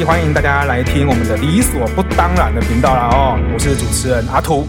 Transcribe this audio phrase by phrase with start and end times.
[0.00, 4.66] 里，欢迎大家来听我们的理所不当然的频道啦哦，我是主持人阿图。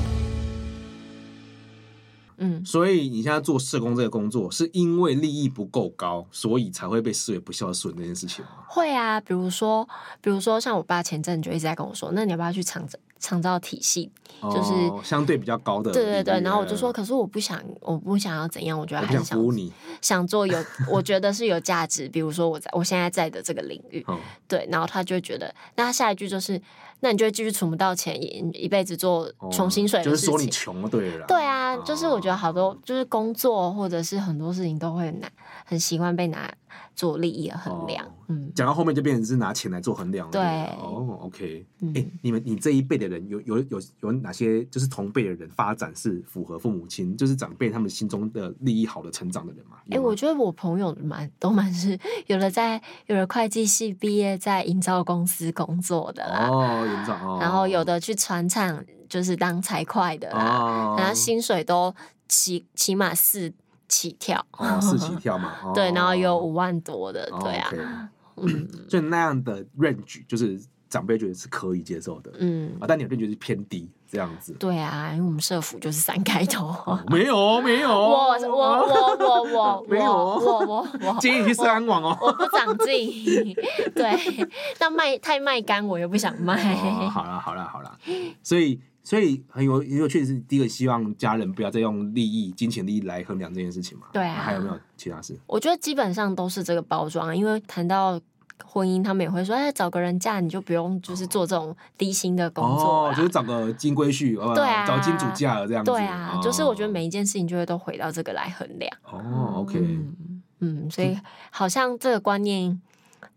[2.37, 8.51] 嗯，所以你现在做社工这个工作，是因为利益不够高，所以才会被视为不孝顺这件事情吗？
[8.67, 9.87] 会啊，比如说，
[10.19, 14.11] 比如说像我爸前阵就一直在跟我说，那你要不要去长照长照体系？
[14.41, 15.91] 就是、哦、相对比较高的。
[15.91, 20.57] 对对对，然后我就说，可是我不想，我不想要怎样，我觉得还是想你，想做有，
[20.89, 22.09] 我觉得是有价值。
[22.09, 26.61] 比如说我在我现在在的这个领域，哦、对，然后他就会觉得，那他下一句就是。
[27.03, 30.11] 那你就会继续存不到钱，一一辈子做穷薪水的事情。
[30.11, 31.25] 哦、就是说你穷了，对了。
[31.25, 35.31] 对啊，哦、就是我觉得好多就是工作或者是很多事情都会难，
[35.65, 36.47] 很习惯被拿
[36.95, 38.05] 做利益的衡量。
[38.05, 40.31] 哦、嗯，讲到后面就变成是拿钱来做衡量了。
[40.31, 40.41] 对，
[40.81, 41.65] 哦，OK。
[41.65, 49.77] 哎、嗯欸，你们你这一辈的人有有有有哪些就是同辈的人发展是符合父母亲就是长辈他们心中的利益好的成长的人吗？
[49.89, 51.97] 哎、欸，我觉得我朋友蛮都蛮是
[52.27, 56.47] 有的在有的会计系毕业在营造公司工作的啦。
[56.49, 57.15] 哦，营造。
[57.15, 61.93] 哦、然后有的去船厂就是当财会的啦，哦、然后薪水都
[62.27, 63.51] 起起码四
[63.91, 65.51] 起跳，哦、 四起跳嘛。
[65.65, 74.53] 哦、对，然后有五万多的，对啊，哦 okay、嗯， 所以那样的 range 就是长辈觉得是可以接受的，嗯，啊，但你的 range 是偏低这样子。
[74.53, 83.53] 对啊，因为我们社服就是三开头，哦、没有 没有，我我我我我没有，我我我建议你去社安网哦，我不长进，
[83.93, 84.47] 对，
[84.79, 86.55] 但卖太卖干我又不想卖。
[86.73, 87.97] 哦、好了好了好了，
[88.41, 88.79] 所以。
[89.03, 94.07] 所以很有很有确实是第一个希望家人不要再用利益、金钱利益来衡量这件事情嘛。
[94.13, 95.37] 对啊，还有没有其他事？
[95.47, 98.19] 我觉得基本上都是这个包装，因为谈到
[98.63, 105.89] 婚姻，他们也会说：“哎，找个人嫁你就不用就是做这种低薪的工作哦，就是找个金龟婿，对啊，找金主嫁了这样子。
[105.91, 108.91] 对啊，就是我觉得每一件事情就会都回到这个来衡量。
[109.03, 112.79] 哦，OK，嗯，嗯，所以好像这个观念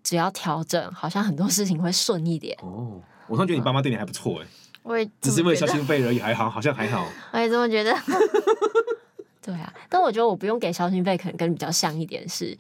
[0.03, 2.55] 只要调整，好像很多事情会顺一点。
[2.61, 4.47] 哦，我突然觉得你爸妈对你还不错哎。
[4.85, 7.09] 我也只是因为孝心费而已，还好，好像还好。
[7.33, 7.93] 我也这么觉得。
[9.43, 12.57] 对啊，但我觉得我不用给孝心费，可能跟你比较像一点是，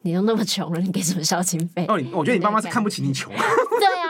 [0.00, 1.84] 你都那么穷了，你给什么孝心费？
[1.86, 3.32] 哦，我觉得你爸妈是看不起你穷。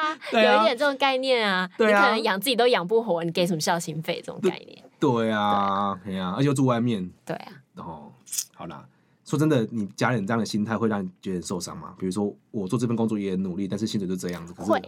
[0.31, 1.69] 对啊，有一点这种概念啊。
[1.77, 4.23] 对啊，你可能养自己都养不活，你给什么孝心费？
[4.25, 4.83] 这种概念。
[5.01, 7.11] 对啊，对啊，而且又住外面。
[7.25, 7.53] 对啊。
[7.77, 8.13] 哦，
[8.55, 8.85] 好啦，
[9.25, 11.95] 说真的，你家人这样的心态会让你觉得受伤吗？
[11.99, 14.53] 比如说，我做这份工作也很努力，但是薪水就这样子。
[14.55, 14.81] 会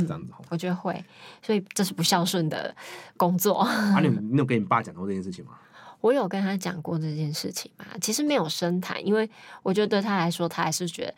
[0.00, 1.04] 这样子，我觉得会，
[1.42, 2.74] 所以这是不孝顺的
[3.16, 3.58] 工作。
[3.58, 5.52] 啊，你你有跟你爸讲过这件事情吗？
[6.00, 9.28] 我有跟他讲过这件事情嘛，其实没有深谈，因为
[9.62, 11.14] 我觉得对他来说，他还是觉得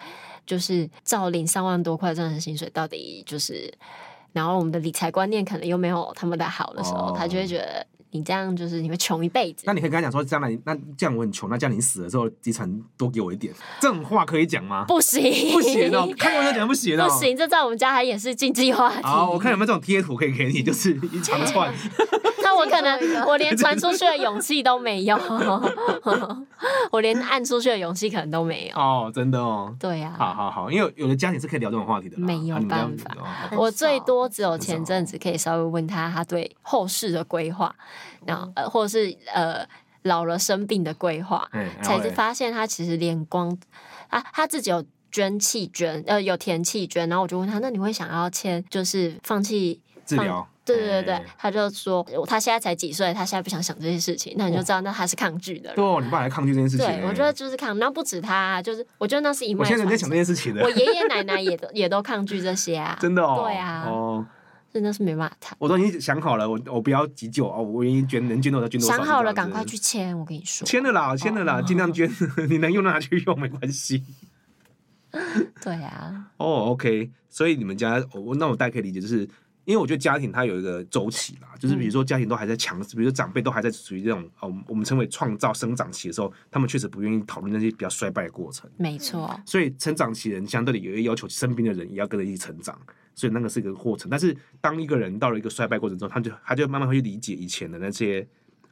[0.47, 3.73] 就是照领三万多块这样的薪水，到底就是，
[4.33, 7.87] 然后我们的理财观念可能又没有他们的好的时候，哦、他就会觉得。
[8.11, 9.65] 你这样就是你会穷一辈子。
[9.67, 14.84] 那你可以跟他讲说，将来那这样我很穷，那这样你死了之后遗产多给我一点，这种话可以讲吗？
[14.87, 15.22] 不行，
[15.53, 19.03] 不行哦，开玩笑讲不行哦，不行，这在我们家还也是禁忌话题。
[19.03, 21.72] 好，我看有没有这种贴图可以给你，就是一长串。
[22.56, 25.17] 那我可能我连传出去的 勇气都没有，
[26.91, 28.77] 我连按出去的勇气可能都没有。
[28.77, 29.75] 哦，真的哦。
[29.78, 30.15] 对呀。
[30.17, 32.16] 好好好，因为有的家庭是可以聊这种话题的。
[32.19, 33.15] 没有办法，
[33.53, 37.75] 我最多只有前阵子可以稍微问他，他对后事的规划。
[38.25, 39.66] 然后呃，或者是呃
[40.03, 41.49] 老了生病的规划，
[41.83, 43.56] 才是发现他其实连光
[44.09, 50.49] 啊，他自己有捐弃捐，呃有填弃捐，然后我就问他，那你会想要签就是放弃治疗？
[50.66, 55.72] 对对对对，他就说他现在才几岁，他现在不想想这些事情，那你就知道那他是抗拒的。
[55.75, 56.84] 对，你爸还抗拒这件事情。
[56.84, 59.60] 对，我觉得就是抗，那不止他，就是我觉得那是一脉。
[59.60, 64.27] 我现在在想这件事情的，我爷爷奶奶也都也都抗拒这些啊， 真的哦，对啊，哦。
[64.75, 68.94] 真的是没办法谈，我都已经想好了，我我不要急救哦，我愿意捐，能捐多少捐多少。
[68.94, 70.66] 想好了，赶快去签，我跟你说。
[70.66, 72.10] 签了啦，签了啦，尽量捐，
[72.50, 74.04] 你能用拿去用没关系。
[75.65, 76.27] 对啊。
[76.37, 79.27] 哦，OK，所以你们家，我那我大概可以理解，就是
[79.66, 88.71] 因为我觉得家庭它有一个周期啦，就是比如说家庭都还在强，比如说长辈都还在属于这种哦，我们称为创造生长期的时候，他们确实不愿意讨论那些比较衰败的过程。
[88.78, 89.39] 没错。
[89.45, 92.80] 所以成长期人相对的有一个要求，身边的人也要跟着一起成长。
[93.15, 98.24] 所以那个是一个过程，但是当一个人到了一个衰败过程中，他就他就慢慢会去理解以前的那些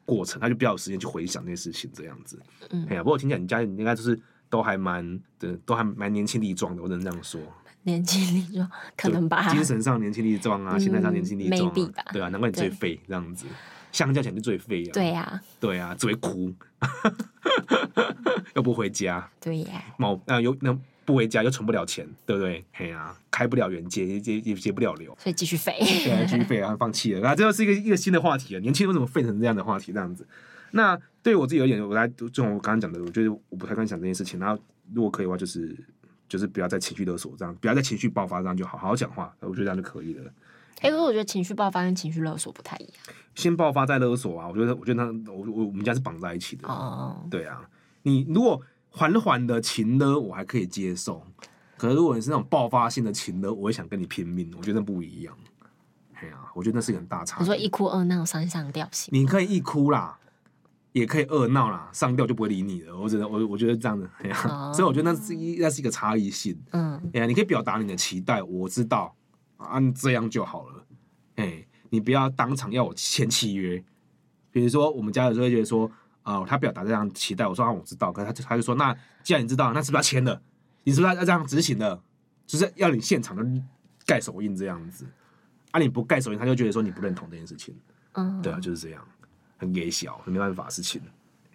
[0.04, 2.38] 过程，他就比较有时间去回想那些事情，这样子。
[2.68, 4.20] 嗯，哎呀，不过听起来你家人应该就是
[4.50, 7.40] 都还蛮的，都还蛮年轻力壮的，我只能这样说。
[7.84, 9.48] 年轻力壮，可能吧。
[9.52, 13.46] 精神上年轻力壮啊，心态上年轻力壮啊，对啊，难怪你最废这样子，
[13.92, 14.90] 相较起来就最废啊。
[14.92, 16.52] 对呀，对啊，只会哭，
[18.54, 19.30] 又不回家。
[19.40, 20.76] 对呀，某啊有那。
[21.06, 22.64] 不回家又存不了钱，对不对？
[22.72, 25.76] 嘿啊，开不了源节，也也也结不了流，所以继续废。
[25.78, 27.28] 对，继续废啊，放弃了。
[27.28, 28.60] 啊，这又是一个一个新的话题了。
[28.60, 29.92] 年轻人为什么废成这样的话题？
[29.92, 30.26] 这样子。
[30.70, 34.40] 那对我自己而言，我来就我刚刚讲的，我觉得我不太敢想这件事情。
[34.40, 34.58] 然后
[34.94, 35.76] 如果可以的话，就是
[36.34, 40.24] 就就是不要再情绪勒索，这样不要再情绪爆发，这样就好好好讲话，我觉得这样就可以了。
[40.80, 42.92] 哎、欸，可是我觉得情绪爆发跟情绪勒索不太一样。
[43.36, 46.66] 先爆发再勒索啊，我觉得，我觉得那我我我们家是绑在一起的。
[46.66, 47.70] 哦，对啊，
[48.02, 48.60] 你如果
[48.90, 51.22] 缓缓的情勒，我还可以接受。
[51.76, 54.52] 可是如果你是那种爆发性的情勒，我会想跟你拼命。
[54.58, 55.32] 我觉得那不一样。
[56.14, 57.38] 哎呀，我觉得那是一个很大差。
[57.38, 59.10] 你说一哭二闹三上吊行？
[59.12, 60.18] 你可以一哭啦，
[60.94, 62.96] 也可以恶闹啦，上吊就不会理你了。
[62.96, 66.56] 我只能，我我觉得这样子，哎呀，哦、所以我觉得那是一那是一个差异性。
[66.70, 69.14] 嗯，哎呀，你可以表达你的期待，我知道。
[69.56, 70.84] 啊，这样就好了，
[71.36, 73.82] 哎、欸，你不要当场要我签契约。
[74.50, 75.90] 比如说，我们家有时候会觉得说，
[76.22, 80.40] 啊、呃，他表达这样期待，我说啊，我知道，可是他就他就说，那既然你知道，那是不是要签的？
[80.84, 82.00] 你是不是要这样执行的？
[82.46, 83.62] 就是要你现场的
[84.04, 85.06] 盖手印这样子。
[85.70, 87.74] 啊，你不盖手印，他就觉得说你不认同这件事情。
[88.12, 89.02] 嗯，对啊，就是这样，
[89.56, 91.00] 很给小，很没办法的事情。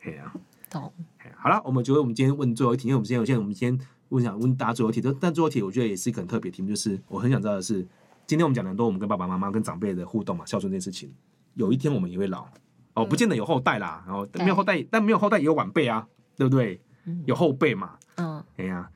[0.03, 0.33] 哎呀、啊，
[0.69, 0.93] 懂。
[1.37, 7.85] 好了，我们觉得我们今天问最后一题，因为我们今天有现在我们今天问想问大家最后一题，但最后一题我觉得也是一个很特别题目，就是我很想知道的是，
[8.27, 11.11] 今天我们讲的很多我们跟爸爸妈妈、跟长辈的互动嘛，孝顺这件事情，
[11.53, 12.45] 有一天我们也会老
[12.93, 16.81] 哦，不见得有后代啦，然后没有后代，但没有后代也有晚辈啊，对不对？
[17.25, 18.91] 有后辈嘛，嗯，哎呀，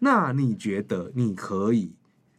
[0.00, 1.92] 那你觉得你可以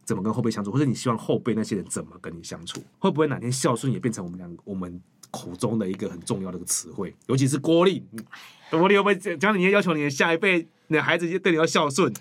[0.04, 2.80] 怎么跟后辈相处，或者你希望后辈那些人怎么跟你相处？
[2.98, 7.14] 会不会哪天孝顺也变成我们两我们口中的一个很重要的一个词汇？
[7.26, 8.04] 尤其是郭力，
[8.70, 10.66] 郭力会不会讲你要求你的下一辈？
[10.88, 12.12] 你的孩子对你要孝顺，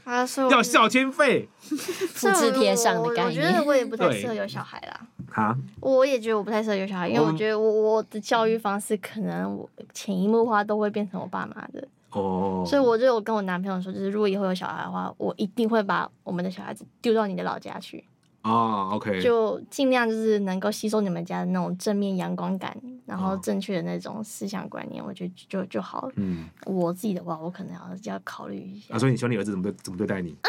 [0.51, 3.27] 要孝亲费， 复制贴上的概念。
[3.27, 5.07] 我觉得我也不太适合有小孩啦。
[5.27, 11.87] 哈，我也觉得我不太适合有小孩，因为我觉得我我的教育方式可能我潜移默化都会变成我爸妈的。
[12.11, 12.63] 哦。
[12.63, 18.03] 所以我就我跟我男朋友说，就是如果以后有小孩的话，我一定会把我们的小孩子丢到你的老家去。
[18.41, 22.75] 哦，OK，就尽量就是能够吸收你们家的那种正面阳光感，
[23.05, 26.13] 然后正确的那种思想观念，我觉得就就好了。
[26.15, 28.95] 嗯，我自己的话，我可能要要考虑一下。
[28.95, 30.29] 啊，所以你希望你儿子怎么对怎么对待你？
[30.41, 30.47] 嗯，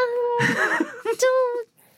[1.18, 1.26] 就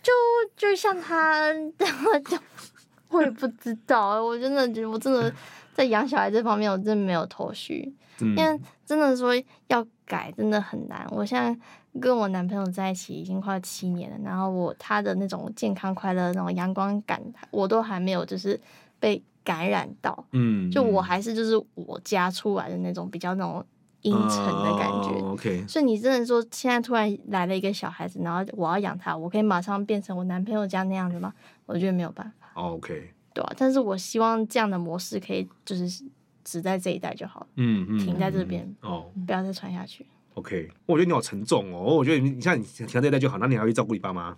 [0.03, 0.13] 就
[0.57, 2.39] 就像他，就
[3.11, 5.33] 我也不知道，我真的觉得我真的
[5.75, 9.35] 在养小孩这方面，我真的没有头绪，嗯、因为真的说
[9.67, 11.07] 要改，真的很难。
[11.11, 11.55] 我现在。
[12.01, 18.59] 跟我男朋友在一起已经快七年了，然后我他的那种健康快乐那种阳光感，我都还没有就是
[18.99, 23.65] 被感染到，嗯，就我还是就是我家出来的那种比较那种
[24.01, 25.65] 阴沉的感觉，哦，OK。
[25.69, 31.33] 所以你真的说现在突然来了一个小孩子，然后我要养他，我可以马上变成我男朋友家那样子吗？
[31.67, 32.61] 我觉得没有办法。
[32.61, 33.13] OK。
[33.35, 36.05] 对啊，但是我希望这样的模式可以就是
[36.45, 40.07] 只在这一代就好了，嗯嗯，停在这边哦，不要再传下去。
[40.35, 41.97] OK，我觉得你好沉重哦。
[41.97, 44.37] 我觉得你，你像你停在这一代就好，那你还会照顾你爸妈。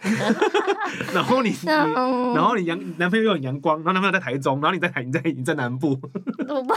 [1.12, 6.00] 然后你，你，然后你阳男朋友又很阳光，然后男朋友在台中，然后你在台，你在你在南部。
[6.48, 6.72] 我不，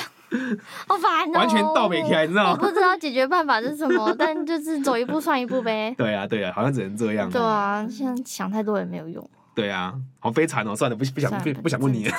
[0.88, 1.32] 好烦哦。
[1.36, 2.60] 完全倒没开，你知道吗？
[2.60, 5.94] 我不知道解决办法是什么， 但就是走一步算一步呗。
[5.96, 7.30] 对啊，对啊，好像只能这样。
[7.30, 9.30] 对啊，现在想太多也没有用。
[9.54, 10.76] 对啊，好悲惨哦。
[10.76, 12.16] 算了，不不想不不想问你了。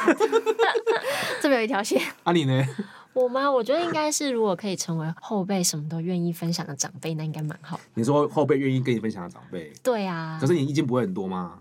[1.43, 2.01] 这边有一条线。
[2.23, 2.65] 啊，你呢？
[3.15, 3.51] 我吗？
[3.51, 7.79] 我觉得应该是，如果可以成为后辈，什么都愿意分享的长辈，那应该蛮好。
[7.95, 9.73] 你说后辈愿意跟你分享的长辈？
[9.83, 10.39] 对啊。
[10.41, 11.59] 可是你意见不会很多吗？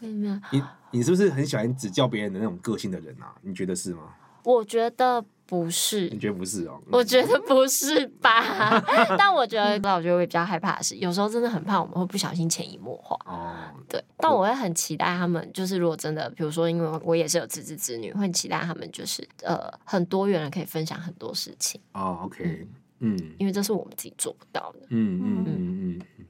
[0.00, 0.40] 为什么？
[0.50, 3.34] 你你是不是很喜欢指教别人的那种个性的人啊？
[3.42, 4.02] 你觉得是吗？
[4.44, 5.24] 我觉得。
[5.46, 6.80] 不是，你觉得不是哦？
[6.90, 8.80] 我觉得不是吧？
[9.18, 13.14] 但我觉得，那我觉得我比较害怕的是，有时候真的很怕我们会不小心潜移默化。
[13.26, 13.52] 哦，
[13.86, 14.02] 对。
[14.16, 21.78] 但我会很期待他们，就是如果真的，比如说，因为我也是有自知之女，会很期待他们就是呃很多元的可以分享很多事情。
[21.92, 22.66] 哦，OK，
[23.00, 24.86] 嗯，因为这是我们自己做不到的。
[24.88, 26.26] 嗯嗯嗯嗯。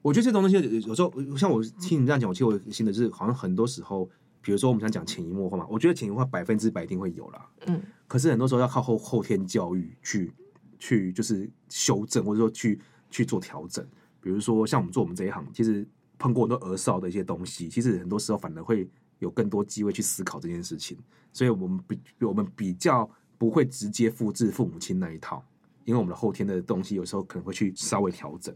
[0.00, 0.56] 我觉得这种东西
[0.88, 4.08] 有时候，像我听你这样讲，我其实我心的是，好像很多时候。
[4.42, 7.46] 比如说，我们想讲潜移默化嘛，我觉得潜移默化百分之百一定会有啦。
[7.66, 10.32] 嗯，可是很多时候要靠后后天教育去
[10.78, 12.80] 去就是修正，或者说去
[13.10, 13.86] 去做调整。
[14.20, 15.86] 比如说，像我们做我们这一行，其实
[16.18, 20.96] 碰过很多儿少的一些东西，其实很多时候反而会有更多机会去思考这件事情。
[21.32, 25.44] 所以我们比我们比较不会直接复制父母亲那一套，
[25.84, 28.54] 因为我们的后天的东西有时候可能会去稍微调整。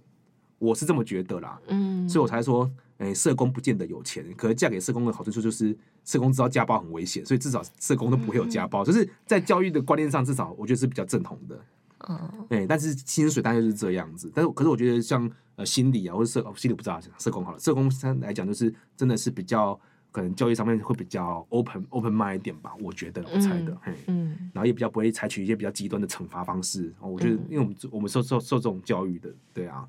[0.58, 2.70] 我是这么觉得啦，嗯，所以我才说。
[2.98, 8.82] 哎，社工不见得有钱，可是嫁给社工的好处就是，社工知道家暴很危险，所以至少社工都不会有家暴。
[8.82, 11.60] 嗯、就是在教育的观念上，至少我觉得是比较正统的。
[12.08, 14.30] 嗯，哎，但是薪水大概就是这样子。
[14.32, 19.78] 但是，可是我觉得像呃心理啊，或者社心理不知道，社工好了，社工上来讲就是真的是比较
[20.12, 26.92] 可能教育上面会比较 open open mind 一点吧，我觉得我猜的，嗯，然后也比较不会采取一些比较极端的惩罚方式。
[27.00, 29.84] 我觉得，因为我们我们受受受这种教育的，对啊。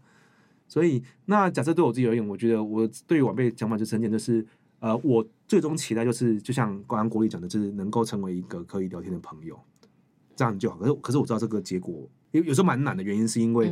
[0.68, 4.46] 所以，那假设对我自己而言，我觉得我对于晚辈想法就是很简单，就是
[4.80, 9.60] 呃，我最终期待就是，就像刚刚国立讲的，就是能够成为一个可以聊天的朋友，
[10.36, 10.78] 这样就好。
[10.78, 13.72] 可是，可是我知道这个结果有有时候蛮难的，原因是因为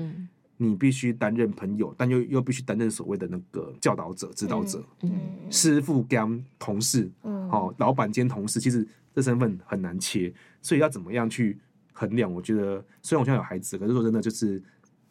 [0.58, 5.12] 你必须担任朋友，但又又必须担任所谓的那个教导者、指导者，嗯，
[5.50, 11.60] 师傅兼同事，嗯，哦，老板兼同事，其实这身份很难切，所以要怎么样去
[11.92, 12.32] 衡量？
[12.32, 14.62] 我觉得虽然我现在有孩子，可是说真的，就是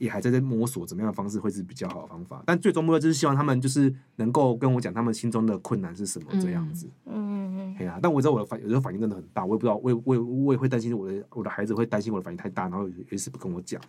[0.02, 2.42] 也还在在摸索怎么样的方式会是比较好的方法。
[2.44, 6.88] 但最终目标就是希望他们就是能够跟我讲他们心中的困难是什么这样子。
[7.06, 7.76] 嗯嗯嗯。
[7.78, 13.80] 哎呀，但我知道我的反有时候反应真的很大，我也不知道，我也我也我也会担心我的我的孩子会担心我的反应太大，然后有时不跟我讲。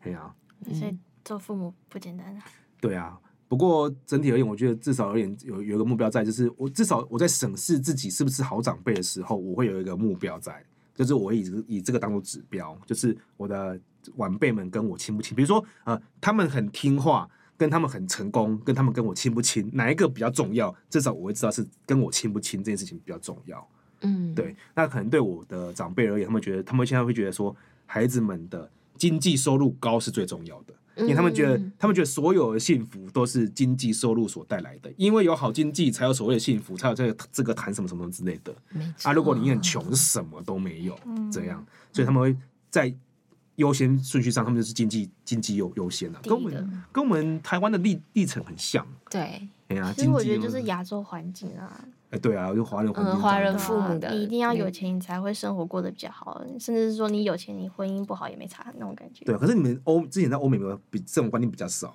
[0.00, 0.34] 哎呀，
[0.72, 2.42] 所以做父母不简单啊。
[2.80, 3.18] 对啊。
[3.46, 13.80] 不过整体而言，我觉得至少而言有有一个目标在，就是我至少我在审视自己是不是好长辈的时候，我会有一个目标在，就是我会以以这个当做指标，就是我的
[14.16, 15.34] 晚辈们跟我亲不亲。
[15.34, 20.74] 比如说呃，他们很听话，跟他们很成功，跟他们跟我亲不亲，哪一个比较重要？
[20.88, 23.68] 至少我会知道是跟我亲不亲这件事情比较重要。
[24.02, 24.54] 嗯，对。
[24.74, 27.54] 那可能对我的长辈而言，他们觉得他们现在会觉得说，
[27.86, 30.74] 孩子们的经济收入高是最重要的。
[30.96, 38.54] 因为他们觉得，他们觉得所有的幸福都是经济收入所带来的，因为有好经济才有所谓的幸福，才有这个这个谈什么什么之类的。
[39.04, 40.98] 啊，如果你很穷，什么都没有，
[41.32, 42.36] 这样，所以他们会
[42.68, 42.92] 在
[43.60, 48.84] 优先顺序上，他们就是经济经济优优先的，跟我们跟我们台湾的历历程很像。
[49.10, 49.20] 对，
[49.68, 51.84] 哎呀，其实我觉得就是亚洲环境啊。
[52.10, 59.24] 哎，对啊，就华人环境，华人父母的，你一定要有钱，你才会生活过得比较好，甚至是说你有钱，你婚姻不好也没差那种感觉。
[59.24, 61.94] 对，可是你们欧之前在欧美有没有比这种观念比较少？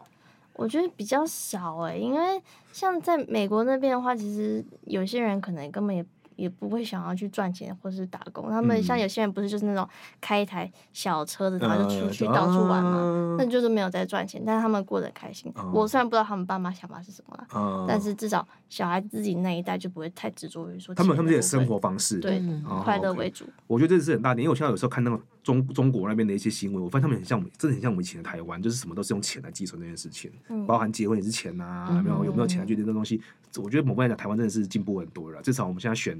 [0.53, 2.41] 我觉得比较少哎，因为
[2.71, 6.05] 像在美国那边的话，其实有些人可能根本也。
[6.35, 9.87] 也不会想要去赚钱或是打工，他们像有些人不是就是那种
[10.19, 15.53] 开一台小车子，然后就出去到处玩嘛，那就是没有在赚钱，但是他们过得开心。
[15.73, 22.41] 我虽然不知道他们爸妈想法是什么啦，但是至少小孩自己那一代就不会太执着于说他们他们自己的生活方式，对，
[22.83, 23.45] 快乐为主。
[23.67, 30.29] 我觉得这是很大点，因为我现在有时候看那个中中国那边的一些新闻，我发现他们很像我们，真的很像我们以前的台湾，就是什么都是用钱来计算这件事情，
[30.67, 33.21] 包含结婚也是钱呐，有没有有没有钱来决定这东西。
[33.57, 36.19] 我觉得某部分来讲，台湾真的是进步很多了，至少我们现在选。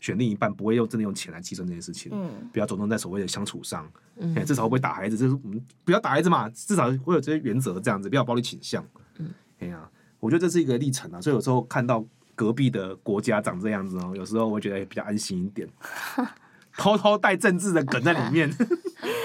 [0.00, 9.88] 选另一半不会用真的用钱来计算这件事情，嗯，比较着重在所谓的相处上，嗯，至少会不会打孩子，这是我们不要打孩子嘛，至少会有这些原则这样子，不要暴力倾向，嗯，哎呀，
[10.20, 12.04] 我觉得这是一个历程啊，所以有时候看到
[12.34, 15.66] 隔壁的国家长这样子哦，有时候我觉得也比较安心一点，
[16.76, 18.52] 偷偷带政治的梗在里面，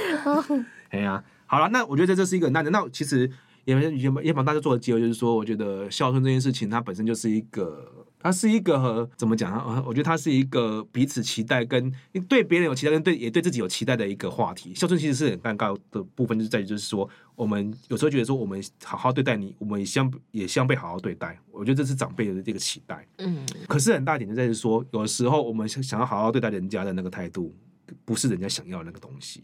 [0.90, 3.30] 哎呀，好了，那我觉得这是一个，那那其实
[3.66, 7.99] 也也也帮大家做的结论就是说，我觉得孝顺这件事情它本身就是一个。
[8.22, 9.82] 它是一个怎么讲啊？
[9.88, 11.92] 我觉得它是一个彼此期待，跟
[12.28, 14.76] 对别人有期待，跟对也对自己有期待的一个话题。
[14.76, 21.40] 孝顺其实是很尴尬的部分，就是在于就是说，我们有时候觉得说，我们好好对待你，我们也希望也相被好好对待。
[21.50, 23.08] 我觉得这是长辈的这个期待。
[23.20, 23.46] 嗯。
[23.70, 27.56] 可是很大一点就在于说，有的时候我们想要好好对待人家的那个态度，
[28.04, 29.44] 不是人家想要的那个东西。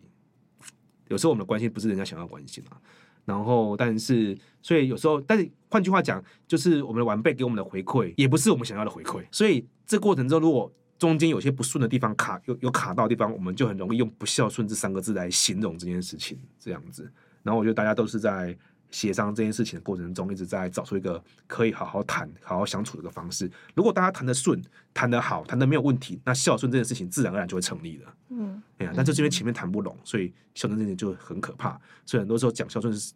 [1.07, 2.77] 有时候我们的关心不是人家想要的关系嘛。
[3.25, 9.23] 然后，但是，所以有时候，但是换句话讲，就是我们的晚辈给我们的回馈，也不是我们想要的回馈。
[9.31, 17.11] 所以这过程中，如果中间有些不顺的地方卡，有有卡到的地方，我们就很容易用不孝顺这三个字来形容这件事情，这样子。
[17.43, 18.57] 然后我觉得大家都是在
[18.91, 23.49] 协商这件事情的过程中，一直在找出一个可以好好谈、好好相处的一个方式。
[23.75, 24.61] 如果大家谈得顺、
[24.93, 28.15] 谈得好、谈得没有问题，那孝顺这件事情自然而然就会成立了。
[28.29, 31.79] 嗯，哎呀，但就是因为前面谈不拢，所以孝顺这件事情就很可怕。
[32.05, 33.13] 所以很多时候讲孝顺是。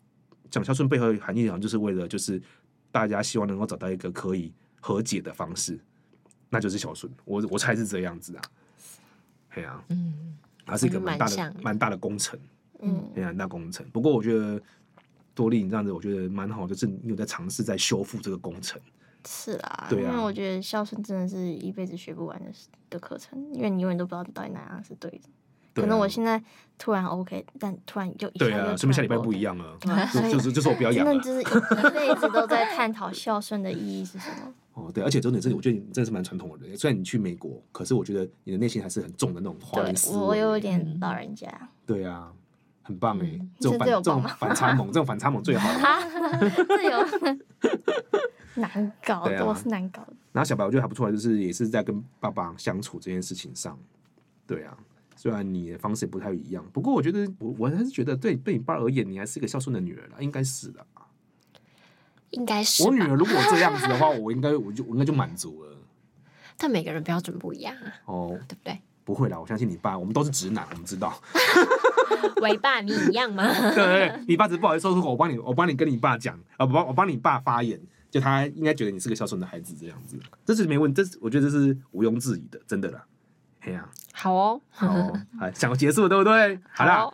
[0.51, 2.41] 讲孝顺背后的含义，好像就是为了，就是
[2.91, 5.79] 大家希望能够找到一个可以和解的方式，
[6.49, 7.13] 那就是孝顺。
[7.23, 8.41] 我我猜是这样子啊，
[9.53, 10.35] 对啊，嗯，
[10.65, 12.39] 它是一个蛮大的蛮大的工程，
[12.81, 13.87] 嗯，很大工程。
[13.91, 14.59] 不过我觉得
[15.39, 18.77] 多莉你这样子，我觉得蛮好，就是你有在尝试在修复这个工程。
[19.25, 22.51] 是啊，对啊，因为我觉得孝顺真的是一辈子学不完的
[22.89, 25.29] 的课程，因为你永远都不知道到底哪样是对的。
[25.75, 26.43] 可能我现在
[26.77, 29.77] 突然 OK，但突然就一下对啊，说明下礼拜不一样了，
[30.29, 31.11] 就是就是我不要养了。
[31.11, 34.53] 真的就是一辈子都在探讨孝顺的意义是什么。
[34.75, 36.77] 哦，对，而且重点是，我觉得你真的是蛮传统的人。
[36.77, 40.17] 虽然你去美国，可是我觉得你的内心还是很重的那种华人思维。
[40.17, 41.47] 我有点老人家。
[41.85, 42.31] 对啊，
[42.89, 46.01] 很棒哎，这种反这种反差萌，这种反差萌最好了。
[46.67, 47.05] 这 有
[48.55, 50.13] 难搞，我是难搞的。
[50.31, 53.77] 然后小白我觉得还不错，就是也是在跟爸爸相处这件事情上，
[54.47, 54.75] 对啊。
[55.15, 60.83] 虽然你的方式也不太一样，不过我觉得我我还是觉得对对你爸而言，你还是一个孝顺的女儿啦，应该是的。
[62.31, 62.83] 应该是。
[62.83, 65.77] 我女儿如果这样子的话， 我应该我就我应该就满足了。
[66.57, 68.79] 但每个人标准不一样啊，哦，对不对？
[69.09, 71.19] 不会啦，我相信你爸，我们都是直男，我们知道。
[72.43, 73.43] 伟爸，你一样吗？
[73.73, 83.03] 对你爸只是不好意思说出口，我帮你，我帮你跟你爸讲，啊，我帮我帮你爸发言，就他应该觉得你是个孝顺的孩子这样子，这是没问题，这是我觉得这是毋庸置疑的，真的啦。
[83.61, 85.19] 嘿呀，好哦，好哦，
[85.55, 86.59] 想结束了对不对？
[86.71, 87.11] 好了，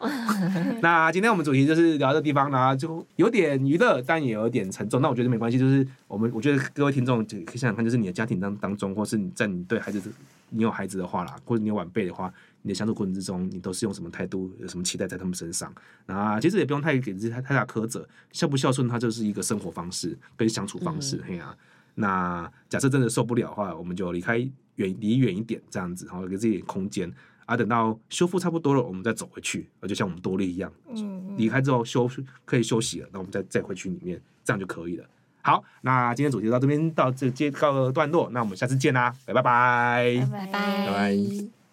[0.81, 5.01] 那今天我们主题就是聊这地方啦，就有点娱乐，但也有点沉重。
[5.01, 10.11] 那我觉得没关系，就是我们我觉得各位听众可以想想看，就是你的家庭当当中，或是你在你对孩子，
[10.49, 15.73] 你有孩子的话啦，或者你有晚辈的话，你的相处过程之中，你都是用什么态度，有什么期待在他们身上？
[16.05, 21.55] 那其实也不用太给自己太太大苛责，孝不孝顺，它就是一个生活方式跟相处方式，嘿呀。
[21.95, 24.37] 那假设真的受不了的话，我们就离开
[24.75, 27.11] 远离远一点，这样子，然后给自己点空间
[27.45, 27.55] 啊。
[27.55, 32.09] 等到修复差不多了，我们再走回去，就像我们多利一样，嗯，离开之后休
[32.43, 35.05] 可以休息了，那我们再再回去里面，这样就可以了。
[35.45, 41.64] 好，那今天主题到这边到这接告个段落，那我们下次见啦，拜拜拜拜拜拜。